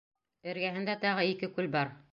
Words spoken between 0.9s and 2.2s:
тағы ике күл бар.